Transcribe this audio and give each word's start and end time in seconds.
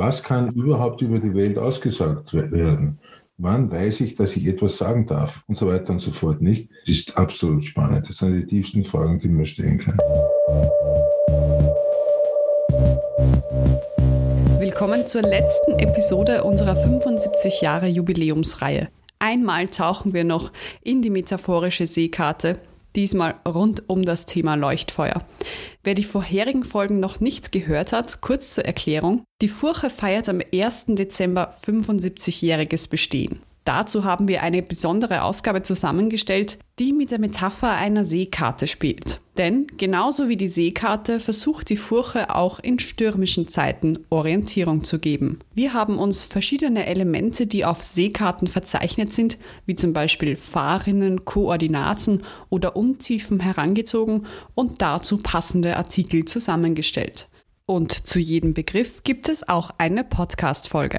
Was 0.00 0.22
kann 0.22 0.54
überhaupt 0.54 1.02
über 1.02 1.18
die 1.18 1.34
Welt 1.34 1.58
ausgesagt 1.58 2.32
werden? 2.32 2.98
Wann 3.36 3.70
weiß 3.70 4.00
ich, 4.00 4.14
dass 4.14 4.34
ich 4.34 4.46
etwas 4.46 4.78
sagen 4.78 5.04
darf? 5.04 5.44
Und 5.46 5.56
so 5.56 5.66
weiter 5.66 5.90
und 5.90 5.98
so 5.98 6.10
fort, 6.10 6.40
nicht? 6.40 6.70
Das 6.86 6.96
ist 6.96 7.18
absolut 7.18 7.66
spannend. 7.66 8.08
Das 8.08 8.16
sind 8.16 8.34
die 8.34 8.46
tiefsten 8.46 8.82
Fragen, 8.82 9.18
die 9.18 9.28
man 9.28 9.44
stellen 9.44 9.76
kann. 9.76 9.98
Willkommen 14.58 15.06
zur 15.06 15.20
letzten 15.20 15.72
Episode 15.72 16.44
unserer 16.44 16.76
75 16.76 17.60
Jahre 17.60 17.88
Jubiläumsreihe. 17.88 18.88
Einmal 19.18 19.68
tauchen 19.68 20.14
wir 20.14 20.24
noch 20.24 20.50
in 20.82 21.02
die 21.02 21.10
metaphorische 21.10 21.86
Seekarte, 21.86 22.58
diesmal 22.96 23.36
rund 23.46 23.88
um 23.88 24.04
das 24.04 24.26
Thema 24.26 24.54
Leuchtfeuer. 24.54 25.22
Wer 25.82 25.94
die 25.94 26.04
vorherigen 26.04 26.64
Folgen 26.64 27.00
noch 27.00 27.20
nicht 27.20 27.52
gehört 27.52 27.92
hat, 27.92 28.20
kurz 28.20 28.54
zur 28.54 28.64
Erklärung. 28.64 29.22
Die 29.40 29.48
Furche 29.48 29.90
feiert 29.90 30.28
am 30.28 30.40
1. 30.52 30.86
Dezember 30.88 31.54
75-jähriges 31.64 32.88
Bestehen. 32.88 33.40
Dazu 33.64 34.04
haben 34.04 34.26
wir 34.26 34.42
eine 34.42 34.62
besondere 34.62 35.22
Ausgabe 35.22 35.62
zusammengestellt, 35.62 36.58
die 36.78 36.92
mit 36.92 37.10
der 37.10 37.20
Metapher 37.20 37.72
einer 37.72 38.04
Seekarte 38.04 38.66
spielt. 38.66 39.20
Denn 39.40 39.68
genauso 39.78 40.28
wie 40.28 40.36
die 40.36 40.48
Seekarte 40.48 41.18
versucht 41.18 41.70
die 41.70 41.78
Furche 41.78 42.34
auch 42.34 42.58
in 42.58 42.78
stürmischen 42.78 43.48
Zeiten 43.48 44.04
Orientierung 44.10 44.84
zu 44.84 44.98
geben. 44.98 45.38
Wir 45.54 45.72
haben 45.72 45.98
uns 45.98 46.24
verschiedene 46.24 46.84
Elemente, 46.84 47.46
die 47.46 47.64
auf 47.64 47.82
Seekarten 47.82 48.48
verzeichnet 48.48 49.14
sind, 49.14 49.38
wie 49.64 49.76
zum 49.76 49.94
Beispiel 49.94 50.36
Fahrrinnen, 50.36 51.24
Koordinaten 51.24 52.22
oder 52.50 52.76
Untiefen 52.76 53.40
herangezogen 53.40 54.26
und 54.54 54.82
dazu 54.82 55.16
passende 55.22 55.78
Artikel 55.78 56.26
zusammengestellt. 56.26 57.30
Und 57.64 57.92
zu 57.92 58.18
jedem 58.18 58.52
Begriff 58.52 59.04
gibt 59.04 59.26
es 59.30 59.48
auch 59.48 59.70
eine 59.78 60.04
Podcast-Folge. 60.04 60.98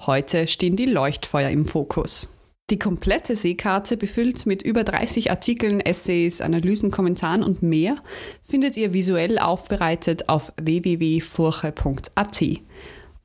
Heute 0.00 0.48
stehen 0.48 0.76
die 0.76 0.86
Leuchtfeuer 0.86 1.50
im 1.50 1.66
Fokus. 1.66 2.41
Die 2.72 2.78
komplette 2.78 3.36
Seekarte, 3.36 3.98
befüllt 3.98 4.46
mit 4.46 4.62
über 4.62 4.82
30 4.82 5.30
Artikeln, 5.30 5.80
Essays, 5.80 6.40
Analysen, 6.40 6.90
Kommentaren 6.90 7.42
und 7.42 7.62
mehr, 7.62 7.96
findet 8.42 8.78
ihr 8.78 8.94
visuell 8.94 9.38
aufbereitet 9.38 10.30
auf 10.30 10.54
www.furche.at. 10.58 12.42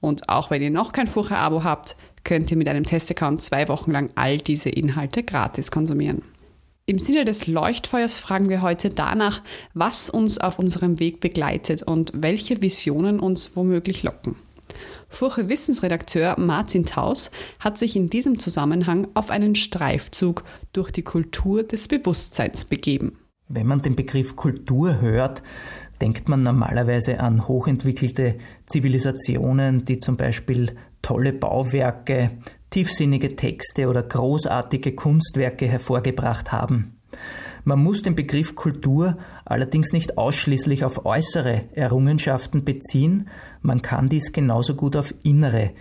Und 0.01 0.27
auch 0.27 0.51
wenn 0.51 0.61
ihr 0.61 0.69
noch 0.69 0.91
kein 0.91 1.07
Furche-Abo 1.07 1.63
habt, 1.63 1.95
könnt 2.25 2.51
ihr 2.51 2.57
mit 2.57 2.67
einem 2.67 2.83
Testaccount 2.83 3.41
zwei 3.41 3.69
Wochen 3.69 3.91
lang 3.91 4.09
all 4.15 4.37
diese 4.37 4.67
Inhalte 4.67 5.23
gratis 5.23 5.71
konsumieren. 5.71 6.23
Im 6.85 6.99
Sinne 6.99 7.23
des 7.23 7.47
Leuchtfeuers 7.47 8.19
fragen 8.19 8.49
wir 8.49 8.61
heute 8.61 8.89
danach, 8.89 9.41
was 9.73 10.09
uns 10.09 10.39
auf 10.39 10.59
unserem 10.59 10.99
Weg 10.99 11.21
begleitet 11.21 11.83
und 11.83 12.11
welche 12.13 12.61
Visionen 12.61 13.21
uns 13.21 13.55
womöglich 13.55 14.03
locken. 14.03 14.35
Furche 15.09 15.49
Wissensredakteur 15.49 16.39
Martin 16.39 16.85
Taus 16.85 17.31
hat 17.59 17.77
sich 17.77 17.95
in 17.95 18.09
diesem 18.09 18.39
Zusammenhang 18.39 19.07
auf 19.13 19.29
einen 19.29 19.55
Streifzug 19.55 20.43
durch 20.73 20.91
die 20.91 21.03
Kultur 21.03 21.63
des 21.63 21.87
Bewusstseins 21.87 22.65
begeben. 22.65 23.17
Wenn 23.49 23.67
man 23.67 23.81
den 23.81 23.95
Begriff 23.95 24.35
Kultur 24.35 24.99
hört, 24.99 25.41
denkt 26.01 26.27
man 26.27 26.43
normalerweise 26.43 27.21
an 27.21 27.47
hochentwickelte 27.47 28.35
Zivilisationen, 28.65 29.85
die 29.85 29.99
zum 29.99 30.17
Beispiel 30.17 30.75
tolle 31.01 31.31
Bauwerke, 31.31 32.31
tiefsinnige 32.69 33.35
Texte 33.37 33.87
oder 33.87 34.03
großartige 34.03 34.93
Kunstwerke 34.95 35.65
hervorgebracht 35.67 36.51
haben. 36.51 36.96
Man 37.63 37.83
muss 37.83 38.01
den 38.01 38.15
Begriff 38.15 38.55
Kultur 38.55 39.17
allerdings 39.45 39.91
nicht 39.91 40.17
ausschließlich 40.17 40.85
auf 40.85 41.05
äußere 41.05 41.65
Errungenschaften 41.73 42.63
beziehen, 42.63 43.27
man 43.61 43.81
kann 43.81 44.09
dies 44.09 44.31
genauso 44.31 44.75
gut 44.75 44.95
auf 44.95 45.13
innere 45.23 45.71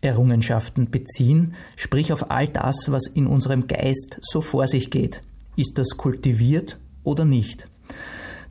Errungenschaften 0.00 0.90
beziehen, 0.90 1.54
sprich 1.76 2.12
auf 2.12 2.30
all 2.30 2.48
das, 2.48 2.90
was 2.90 3.06
in 3.06 3.26
unserem 3.26 3.66
Geist 3.66 4.18
so 4.20 4.40
vor 4.40 4.66
sich 4.66 4.90
geht. 4.90 5.22
Ist 5.56 5.78
das 5.78 5.96
kultiviert 5.96 6.78
oder 7.02 7.24
nicht? 7.24 7.68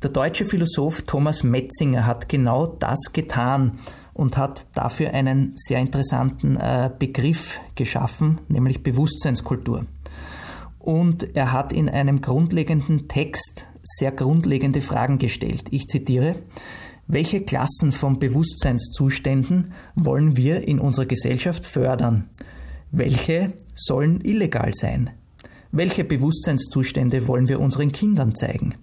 Der 0.02 0.10
deutsche 0.10 0.46
Philosoph 0.46 1.04
Thomas 1.04 1.44
Metzinger 1.44 2.06
hat 2.06 2.30
genau 2.30 2.68
das 2.68 3.12
getan 3.14 3.80
und 4.14 4.38
hat 4.38 4.68
dafür 4.74 5.14
einen 5.14 5.52
sehr 5.56 5.80
interessanten 5.80 6.58
äh, 6.58 6.90
Begriff 6.98 7.60
geschaffen, 7.76 8.40
nämlich 8.48 8.84
Bewusstseinskultur. 8.84 9.86
Und 10.86 11.36
er 11.36 11.52
hat 11.52 11.74
in 11.74 11.90
einem 11.90 12.22
grundlegenden 12.22 13.08
Text 13.08 13.66
sehr 13.82 14.12
grundlegende 14.12 14.82
Fragen 14.82 15.18
gestellt. 15.18 15.64
Ich 15.72 15.88
zitiere, 15.88 16.36
welche 17.08 17.42
Klassen 17.42 17.92
von 17.92 18.20
Bewusstseinszuständen 18.20 19.74
wollen 19.96 20.38
wir 20.38 20.68
in 20.68 20.80
unserer 20.80 21.08
Gesellschaft 21.08 21.66
fördern? 21.66 22.30
Welche 22.92 23.54
sollen 23.74 24.22
illegal 24.22 24.74
sein? 24.76 25.10
Welche 25.72 26.04
Bewusstseinszustände 26.04 27.28
wollen 27.28 27.50
wir 27.50 27.60
unseren 27.60 27.92
Kindern 27.92 28.36
zeigen? 28.36 28.76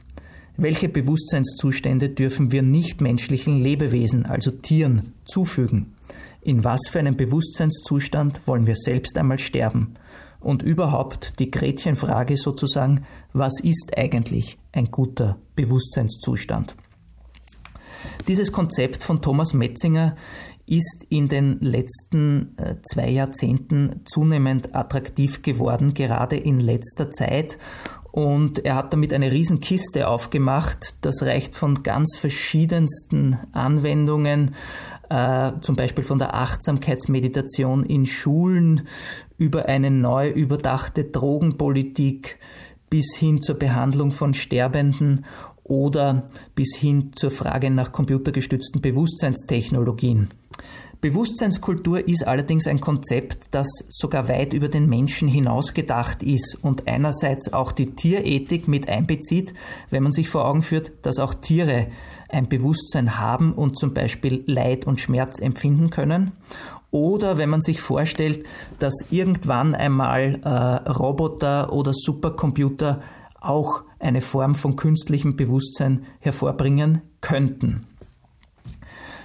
Welche 0.57 0.89
Bewusstseinszustände 0.89 2.09
dürfen 2.09 2.51
wir 2.51 2.63
nichtmenschlichen 2.63 3.63
Lebewesen, 3.63 4.27
also 4.27 4.51
Tieren, 4.51 5.13
zufügen? 5.25 5.95
In 6.43 6.65
was 6.65 6.81
für 6.91 6.99
einem 6.99 7.17
Bewusstseinszustand 7.17 8.49
wollen 8.49 8.67
wir 8.67 8.75
selbst 8.75 9.17
einmal 9.17 9.39
sterben? 9.39 9.95
Und 10.43 10.63
überhaupt 10.63 11.39
die 11.39 11.51
Gretchenfrage 11.51 12.37
sozusagen, 12.37 13.05
was 13.33 13.61
ist 13.61 13.97
eigentlich 13.97 14.59
ein 14.73 14.87
guter 14.87 15.39
Bewusstseinszustand? 15.55 16.75
Dieses 18.29 18.53
Konzept 18.53 19.03
von 19.03 19.21
Thomas 19.21 19.55
Metzinger 19.55 20.15
ist 20.67 21.07
in 21.09 21.29
den 21.29 21.59
letzten 21.61 22.57
äh, 22.57 22.77
zwei 22.83 23.11
Jahrzehnten 23.11 24.03
zunehmend 24.05 24.75
attraktiv 24.75 25.43
geworden, 25.43 25.93
gerade 25.93 26.37
in 26.37 26.61
letzter 26.61 27.11
Zeit. 27.11 27.59
Und 28.13 28.65
er 28.65 28.77
hat 28.77 28.93
damit 28.93 29.13
eine 29.15 29.33
Riesenkiste 29.33 30.07
aufgemacht. 30.07 30.97
Das 31.01 31.23
reicht 31.23 31.57
von 31.57 31.83
ganz 31.83 32.19
verschiedensten 32.19 33.39
Anwendungen, 33.53 34.55
äh, 35.13 35.61
zum 35.61 35.77
Beispiel 35.77 36.05
von 36.05 36.19
der 36.19 36.35
Achtsamkeitsmeditation 36.35 37.85
in 37.85 38.07
Schulen 38.07 38.89
über 39.37 39.67
eine 39.67 39.91
neu 39.91 40.31
überdachte 40.31 41.05
Drogenpolitik 41.05 42.39
bis 42.89 43.15
hin 43.15 43.43
zur 43.43 43.57
Behandlung 43.57 44.11
von 44.11 44.33
Sterbenden 44.33 45.27
oder 45.65 46.29
bis 46.55 46.75
hin 46.75 47.11
zur 47.15 47.31
Frage 47.31 47.71
nach 47.71 47.93
computergestützten 47.93 48.81
Bewusstseinstechnologien. 48.81 50.29
Bewusstseinskultur 51.03 52.07
ist 52.07 52.27
allerdings 52.27 52.67
ein 52.67 52.81
Konzept, 52.81 53.49
das 53.51 53.67
sogar 53.89 54.29
weit 54.29 54.53
über 54.53 54.69
den 54.69 54.89
Menschen 54.89 55.27
hinaus 55.27 55.75
gedacht 55.75 56.23
ist 56.23 56.57
und 56.63 56.87
einerseits 56.87 57.53
auch 57.53 57.73
die 57.73 57.95
Tierethik 57.97 58.69
mit 58.69 58.89
einbezieht, 58.89 59.53
wenn 59.91 60.05
man 60.05 60.13
sich 60.13 60.29
vor 60.29 60.47
Augen 60.47 60.63
führt, 60.63 60.93
dass 61.03 61.19
auch 61.19 61.35
Tiere 61.35 61.89
ein 62.33 62.49
Bewusstsein 62.49 63.19
haben 63.19 63.53
und 63.53 63.79
zum 63.79 63.95
Beispiel 63.95 64.43
Leid 64.47 64.87
und 64.87 65.01
Schmerz 65.01 65.41
empfinden 65.41 65.91
können. 65.91 66.33
Oder 66.91 67.39
wenn 67.39 67.49
man 67.49 67.61
sich 67.61 67.81
vorstellt, 67.81 68.45
dass 68.79 69.07
irgendwann 69.11 69.75
einmal 69.75 70.41
äh, 70.45 70.91
Roboter 70.91 71.73
oder 71.73 71.93
Supercomputer 71.95 73.01
auch 73.41 73.85
eine 73.99 74.21
Form 74.21 74.55
von 74.55 74.77
künstlichem 74.77 75.37
Bewusstsein 75.37 76.05
hervorbringen 76.21 77.03
könnten. 77.21 77.87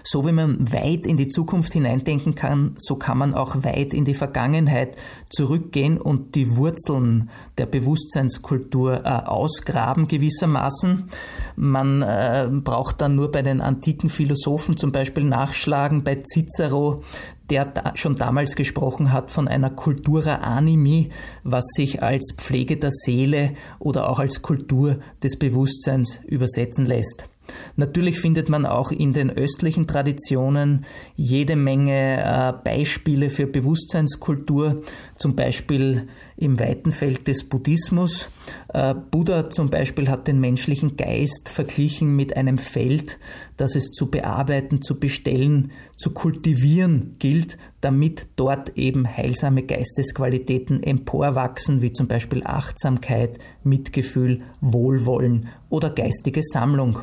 So 0.09 0.25
wie 0.25 0.31
man 0.31 0.71
weit 0.71 1.05
in 1.05 1.17
die 1.17 1.27
Zukunft 1.27 1.73
hineindenken 1.73 2.33
kann, 2.33 2.75
so 2.77 2.95
kann 2.95 3.17
man 3.17 3.33
auch 3.33 3.65
weit 3.65 3.93
in 3.93 4.05
die 4.05 4.13
Vergangenheit 4.13 4.95
zurückgehen 5.29 5.99
und 5.99 6.35
die 6.35 6.55
Wurzeln 6.55 7.29
der 7.57 7.65
Bewusstseinskultur 7.65 9.03
äh, 9.03 9.09
ausgraben 9.09 10.07
gewissermaßen. 10.07 11.09
Man 11.57 12.03
äh, 12.03 12.47
braucht 12.49 13.01
dann 13.01 13.15
nur 13.15 13.33
bei 13.33 13.41
den 13.41 13.59
antiken 13.59 14.09
Philosophen 14.09 14.77
zum 14.77 14.93
Beispiel 14.93 15.25
nachschlagen, 15.25 16.05
bei 16.05 16.15
Cicero, 16.23 17.03
der 17.49 17.65
da 17.65 17.91
schon 17.97 18.15
damals 18.15 18.55
gesprochen 18.55 19.11
hat 19.11 19.29
von 19.29 19.49
einer 19.49 19.71
Cultura 19.71 20.35
animi, 20.35 21.09
was 21.43 21.65
sich 21.75 22.01
als 22.01 22.33
Pflege 22.37 22.77
der 22.77 22.91
Seele 22.91 23.55
oder 23.79 24.09
auch 24.09 24.19
als 24.19 24.41
Kultur 24.41 24.99
des 25.21 25.37
Bewusstseins 25.37 26.21
übersetzen 26.25 26.85
lässt. 26.85 27.27
Natürlich 27.75 28.19
findet 28.19 28.49
man 28.49 28.65
auch 28.65 28.91
in 28.91 29.13
den 29.13 29.29
östlichen 29.29 29.87
Traditionen 29.87 30.85
jede 31.15 31.55
Menge 31.55 32.23
äh, 32.23 32.53
Beispiele 32.63 33.29
für 33.29 33.47
Bewusstseinskultur, 33.47 34.81
zum 35.17 35.35
Beispiel 35.35 36.07
im 36.35 36.59
weiten 36.59 36.91
Feld 36.91 37.27
des 37.27 37.43
Buddhismus. 37.43 38.29
Äh, 38.73 38.93
Buddha 38.93 39.49
zum 39.49 39.69
Beispiel 39.69 40.09
hat 40.09 40.27
den 40.27 40.39
menschlichen 40.39 40.97
Geist 40.97 41.49
verglichen 41.49 42.15
mit 42.15 42.35
einem 42.35 42.57
Feld, 42.57 43.19
das 43.57 43.75
es 43.75 43.91
zu 43.91 44.09
bearbeiten, 44.09 44.81
zu 44.81 44.99
bestellen, 44.99 45.71
zu 45.97 46.11
kultivieren 46.11 47.15
gilt, 47.19 47.57
damit 47.81 48.27
dort 48.35 48.77
eben 48.77 49.07
heilsame 49.07 49.63
Geistesqualitäten 49.63 50.83
emporwachsen, 50.83 51.81
wie 51.81 51.91
zum 51.91 52.07
Beispiel 52.07 52.43
Achtsamkeit, 52.43 53.39
Mitgefühl, 53.63 54.41
Wohlwollen 54.61 55.49
oder 55.69 55.89
geistige 55.89 56.41
Sammlung. 56.43 56.99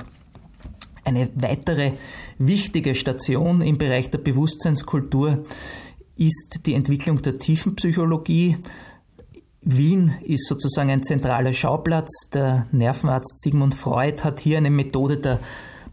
Eine 1.04 1.28
weitere 1.34 1.92
wichtige 2.38 2.94
Station 2.94 3.60
im 3.60 3.76
Bereich 3.78 4.10
der 4.10 4.18
Bewusstseinskultur 4.18 5.42
ist 6.16 6.60
die 6.66 6.74
Entwicklung 6.74 7.20
der 7.20 7.38
Tiefenpsychologie. 7.38 8.56
Wien 9.60 10.14
ist 10.24 10.46
sozusagen 10.46 10.90
ein 10.90 11.02
zentraler 11.02 11.52
Schauplatz. 11.52 12.28
Der 12.32 12.66
Nervenarzt 12.72 13.42
Sigmund 13.42 13.74
Freud 13.74 14.22
hat 14.22 14.40
hier 14.40 14.58
eine 14.58 14.70
Methode 14.70 15.18
der 15.18 15.40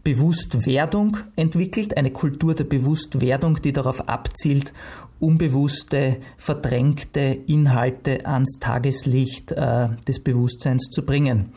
Bewusstwerdung 0.04 1.18
entwickelt, 1.36 1.96
eine 1.96 2.10
Kultur 2.10 2.54
der 2.54 2.64
Bewusstwerdung, 2.64 3.62
die 3.62 3.72
darauf 3.72 4.08
abzielt, 4.08 4.72
unbewusste, 5.20 6.16
verdrängte 6.36 7.20
Inhalte 7.46 8.26
ans 8.26 8.58
Tageslicht 8.58 9.52
äh, 9.52 9.90
des 10.08 10.20
Bewusstseins 10.20 10.88
zu 10.90 11.06
bringen. 11.06 11.52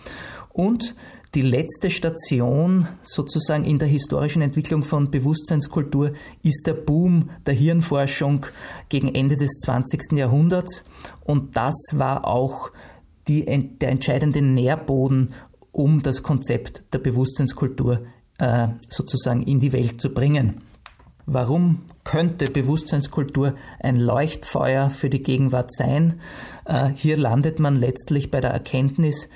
Und 0.53 0.95
die 1.35 1.41
letzte 1.41 1.89
Station 1.89 2.87
sozusagen 3.03 3.65
in 3.65 3.77
der 3.77 3.89
historischen 3.89 4.41
Entwicklung 4.41 4.83
von 4.83 5.11
Bewusstseinskultur 5.11 6.13
ist 6.43 6.65
der 6.65 6.73
Boom 6.73 7.29
der 7.45 7.53
Hirnforschung 7.53 8.45
gegen 8.87 9.13
Ende 9.13 9.35
des 9.35 9.57
20. 9.59 10.13
Jahrhunderts. 10.13 10.85
Und 11.25 11.57
das 11.57 11.75
war 11.93 12.25
auch 12.25 12.71
die, 13.27 13.43
der 13.45 13.89
entscheidende 13.89 14.41
Nährboden, 14.41 15.33
um 15.73 16.01
das 16.01 16.23
Konzept 16.23 16.83
der 16.93 16.99
Bewusstseinskultur 16.99 18.03
äh, 18.37 18.69
sozusagen 18.89 19.43
in 19.43 19.59
die 19.59 19.73
Welt 19.73 19.99
zu 19.99 20.13
bringen. 20.13 20.61
Warum 21.25 21.81
könnte 22.03 22.49
Bewusstseinskultur 22.49 23.55
ein 23.79 23.97
Leuchtfeuer 23.97 24.89
für 24.89 25.09
die 25.09 25.23
Gegenwart 25.23 25.73
sein? 25.73 26.21
Äh, 26.65 26.91
hier 26.95 27.17
landet 27.17 27.59
man 27.59 27.75
letztlich 27.75 28.31
bei 28.31 28.39
der 28.39 28.51
Erkenntnis, 28.51 29.27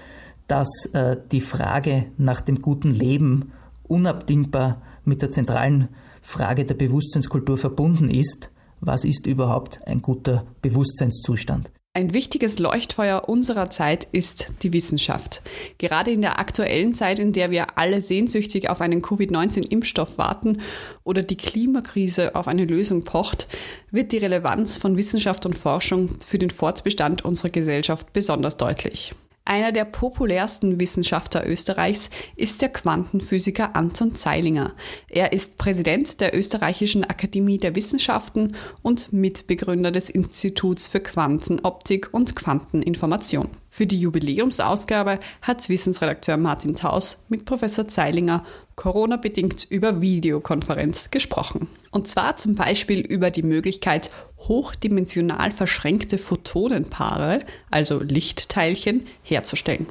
dass 0.49 0.87
äh, 0.93 1.15
die 1.31 1.41
Frage 1.41 2.07
nach 2.17 2.41
dem 2.41 2.61
guten 2.61 2.91
Leben 2.91 3.53
unabdingbar 3.87 4.81
mit 5.05 5.21
der 5.21 5.31
zentralen 5.31 5.87
Frage 6.21 6.65
der 6.65 6.75
Bewusstseinskultur 6.75 7.57
verbunden 7.57 8.09
ist. 8.09 8.49
Was 8.81 9.05
ist 9.05 9.27
überhaupt 9.27 9.79
ein 9.85 10.01
guter 10.01 10.45
Bewusstseinszustand? 10.61 11.71
Ein 11.93 12.13
wichtiges 12.13 12.59
Leuchtfeuer 12.59 13.27
unserer 13.27 13.69
Zeit 13.69 14.07
ist 14.11 14.51
die 14.61 14.73
Wissenschaft. 14.73 15.41
Gerade 15.79 16.11
in 16.11 16.21
der 16.21 16.39
aktuellen 16.39 16.93
Zeit, 16.93 17.19
in 17.19 17.33
der 17.33 17.51
wir 17.51 17.77
alle 17.77 17.99
sehnsüchtig 17.99 18.69
auf 18.69 18.79
einen 18.79 19.01
Covid-19-Impfstoff 19.01 20.17
warten 20.17 20.61
oder 21.03 21.23
die 21.23 21.37
Klimakrise 21.37 22.35
auf 22.35 22.47
eine 22.47 22.65
Lösung 22.65 23.03
pocht, 23.03 23.47
wird 23.91 24.11
die 24.11 24.17
Relevanz 24.17 24.77
von 24.77 24.97
Wissenschaft 24.97 25.45
und 25.45 25.57
Forschung 25.57 26.11
für 26.25 26.37
den 26.37 26.51
Fortbestand 26.51 27.25
unserer 27.25 27.49
Gesellschaft 27.49 28.13
besonders 28.13 28.57
deutlich. 28.57 29.13
Einer 29.45 29.71
der 29.71 29.85
populärsten 29.85 30.79
Wissenschaftler 30.79 31.47
Österreichs 31.47 32.09
ist 32.35 32.61
der 32.61 32.69
Quantenphysiker 32.69 33.75
Anton 33.75 34.13
Zeilinger. 34.13 34.75
Er 35.07 35.33
ist 35.33 35.57
Präsident 35.57 36.21
der 36.21 36.37
Österreichischen 36.37 37.03
Akademie 37.03 37.57
der 37.57 37.75
Wissenschaften 37.75 38.55
und 38.83 39.11
Mitbegründer 39.11 39.91
des 39.91 40.09
Instituts 40.09 40.85
für 40.85 40.99
Quantenoptik 40.99 42.13
und 42.13 42.35
Quanteninformation. 42.35 43.49
Für 43.69 43.85
die 43.85 43.99
Jubiläumsausgabe 43.99 45.19
hat 45.41 45.69
Wissensredakteur 45.69 46.37
Martin 46.37 46.75
Taus 46.75 47.25
mit 47.29 47.45
Professor 47.45 47.87
Zeilinger 47.87 48.43
Corona-bedingt 48.75 49.67
über 49.69 50.01
Videokonferenz 50.01 51.11
gesprochen. 51.11 51.67
Und 51.91 52.07
zwar 52.07 52.37
zum 52.37 52.55
Beispiel 52.55 52.99
über 52.99 53.29
die 53.29 53.43
Möglichkeit, 53.43 54.09
hochdimensional 54.39 55.51
verschränkte 55.51 56.17
Photonenpaare, 56.17 57.41
also 57.69 58.01
Lichtteilchen, 58.01 59.05
herzustellen. 59.21 59.87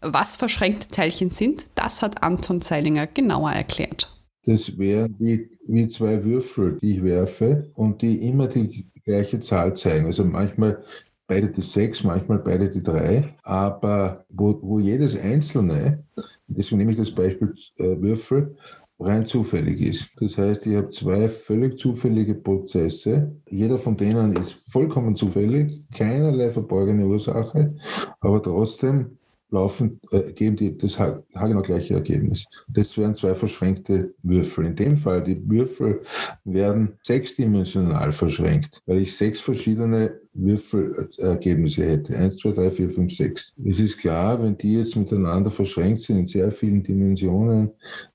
Was 0.00 0.36
verschränkte 0.36 0.88
Teilchen 0.88 1.30
sind, 1.30 1.66
das 1.74 2.02
hat 2.02 2.22
Anton 2.22 2.60
Zeilinger 2.60 3.06
genauer 3.06 3.52
erklärt. 3.52 4.10
Das 4.44 4.76
wären 4.76 5.14
wie, 5.18 5.48
wie 5.66 5.88
zwei 5.88 6.22
Würfel, 6.22 6.78
die 6.82 6.96
ich 6.96 7.02
werfe 7.02 7.70
und 7.74 8.02
die 8.02 8.28
immer 8.28 8.48
die 8.48 8.86
gleiche 9.02 9.40
Zahl 9.40 9.74
zeigen. 9.74 10.06
Also 10.06 10.24
manchmal 10.24 10.84
beide 11.26 11.48
die 11.48 11.62
sechs, 11.62 12.04
manchmal 12.04 12.38
beide 12.38 12.68
die 12.68 12.82
drei, 12.82 13.34
aber 13.42 14.24
wo, 14.28 14.58
wo 14.62 14.78
jedes 14.78 15.16
einzelne, 15.16 16.04
deswegen 16.46 16.78
nehme 16.78 16.92
ich 16.92 16.98
das 16.98 17.10
Beispiel 17.10 17.54
äh, 17.78 18.00
Würfel, 18.00 18.56
rein 19.00 19.26
zufällig 19.26 19.80
ist. 19.80 20.10
Das 20.20 20.38
heißt, 20.38 20.66
ich 20.66 20.76
habe 20.76 20.90
zwei 20.90 21.28
völlig 21.28 21.78
zufällige 21.78 22.34
Prozesse. 22.34 23.34
Jeder 23.48 23.76
von 23.76 23.96
denen 23.96 24.36
ist 24.36 24.56
vollkommen 24.70 25.16
zufällig, 25.16 25.88
keinerlei 25.92 26.48
verborgene 26.48 27.04
Ursache, 27.06 27.74
aber 28.20 28.42
trotzdem 28.42 29.18
laufen, 29.54 30.00
äh, 30.10 30.32
geben 30.32 30.56
die 30.56 30.76
das 30.76 30.98
haargenau 30.98 31.62
gleiche 31.62 31.94
Ergebnis. 31.94 32.44
Das 32.68 32.96
wären 32.98 33.14
zwei 33.14 33.34
verschränkte 33.34 34.14
Würfel. 34.22 34.66
In 34.66 34.76
dem 34.76 34.96
Fall, 34.96 35.22
die 35.22 35.40
Würfel 35.48 36.00
werden 36.44 36.98
sechsdimensional 37.02 38.12
verschränkt, 38.12 38.82
weil 38.86 38.98
ich 38.98 39.16
sechs 39.16 39.40
verschiedene 39.40 40.20
Würfelergebnisse 40.34 41.84
hätte. 41.84 42.16
Eins, 42.16 42.36
zwei, 42.38 42.52
drei, 42.52 42.70
vier, 42.70 42.90
fünf, 42.90 43.14
sechs. 43.16 43.54
Es 43.64 43.80
ist 43.80 43.98
klar, 43.98 44.42
wenn 44.42 44.58
die 44.58 44.78
jetzt 44.78 44.96
miteinander 44.96 45.50
verschränkt 45.50 46.02
sind 46.02 46.18
in 46.18 46.26
sehr 46.26 46.50
vielen 46.50 46.82
Dimensionen, 46.82 47.70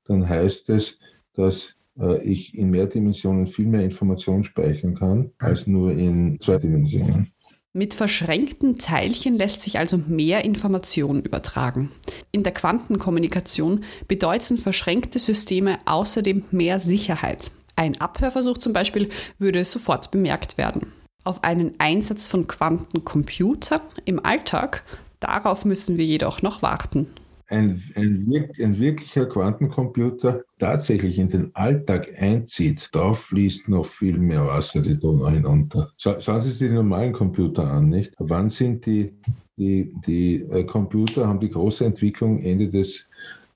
dann 0.05 0.27
heißt 0.27 0.69
es, 0.69 0.99
dass 1.33 1.75
äh, 1.99 2.21
ich 2.23 2.55
in 2.57 2.69
mehr 2.69 2.87
Dimensionen 2.87 3.47
viel 3.47 3.67
mehr 3.67 3.83
Information 3.83 4.43
speichern 4.43 4.95
kann 4.95 5.31
als 5.37 5.67
nur 5.67 5.91
in 5.91 6.39
zwei 6.39 6.57
Dimensionen. 6.57 7.31
Mit 7.71 7.93
verschränkten 7.93 8.79
Teilchen 8.79 9.37
lässt 9.37 9.61
sich 9.61 9.77
also 9.77 9.97
mehr 9.97 10.43
Information 10.43 11.21
übertragen. 11.21 11.91
In 12.31 12.41
der 12.41 12.51
Quantenkommunikation 12.51 13.83
bedeuten 14.07 14.57
verschränkte 14.57 15.19
Systeme 15.19 15.77
außerdem 15.85 16.45
mehr 16.49 16.79
Sicherheit. 16.79 17.51
Ein 17.75 18.01
Abhörversuch 18.01 18.57
zum 18.57 18.73
Beispiel 18.73 19.09
würde 19.37 19.63
sofort 19.65 20.09
bemerkt 20.09 20.57
werden. 20.57 20.91
Auf 21.23 21.43
einen 21.43 21.75
Einsatz 21.77 22.27
von 22.27 22.47
Quantencomputern 22.47 23.81
im 24.05 24.25
Alltag, 24.25 24.83
darauf 25.19 25.63
müssen 25.63 25.97
wir 25.97 26.05
jedoch 26.05 26.41
noch 26.41 26.63
warten 26.63 27.07
ein, 27.49 27.81
ein, 27.95 28.49
ein, 28.59 28.79
wirklicher 28.79 29.25
Quantencomputer 29.25 30.43
tatsächlich 30.59 31.17
in 31.17 31.29
den 31.29 31.55
Alltag 31.55 32.11
einzieht, 32.17 32.89
da 32.91 33.13
fließt 33.13 33.67
noch 33.69 33.85
viel 33.85 34.17
mehr 34.17 34.45
Wasser 34.45 34.81
die 34.81 34.99
Donau 34.99 35.29
hinunter. 35.29 35.91
Schauen 35.97 36.41
Sie 36.41 36.49
sich 36.49 36.59
die 36.59 36.73
normalen 36.73 37.11
Computer 37.11 37.63
an, 37.63 37.89
nicht? 37.89 38.13
Wann 38.19 38.49
sind 38.49 38.85
die, 38.85 39.13
die, 39.57 39.91
die 40.05 40.41
äh, 40.43 40.63
Computer, 40.63 41.27
haben 41.27 41.39
die 41.39 41.49
große 41.49 41.85
Entwicklung 41.85 42.39
Ende 42.39 42.69
des 42.69 43.07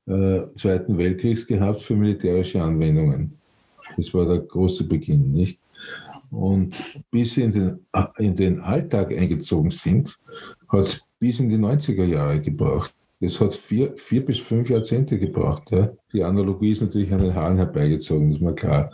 äh, 0.07 0.41
Zweiten 0.59 0.97
Weltkriegs 0.97 1.45
gehabt 1.45 1.81
für 1.81 1.95
militärische 1.95 2.61
Anwendungen. 2.61 3.37
Das 3.95 4.13
war 4.13 4.25
der 4.25 4.39
große 4.39 4.85
Beginn, 4.85 5.31
nicht? 5.31 5.59
Und 6.31 6.75
bis 7.11 7.35
sie 7.35 7.43
in 7.43 7.51
den, 7.51 7.79
in 8.17 8.35
den 8.35 8.59
Alltag 8.59 9.11
eingezogen 9.11 9.69
sind, 9.69 10.17
hat 10.67 10.79
es 10.79 11.05
bis 11.19 11.39
in 11.39 11.47
die 11.47 11.57
90er 11.57 12.05
Jahre 12.05 12.41
gebraucht. 12.41 12.93
Es 13.19 13.39
hat 13.39 13.53
vier, 13.53 13.93
vier 13.95 14.25
bis 14.25 14.39
fünf 14.39 14.69
Jahrzehnte 14.69 15.17
gebraucht. 15.17 15.71
Ja. 15.71 15.91
Die 16.11 16.23
Analogie 16.23 16.73
ist 16.73 16.81
natürlich 16.81 17.11
an 17.13 17.21
den 17.21 17.33
Haaren 17.33 17.57
herbeigezogen, 17.57 18.31
ist 18.31 18.41
mir 18.41 18.53
klar. 18.53 18.91